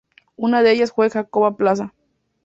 [0.35, 1.93] Una de ellas fue Jacoba Plaza.